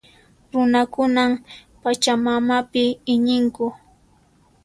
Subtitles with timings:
[0.53, 1.31] Runakunan
[1.81, 3.65] Pachamamapi iñinku.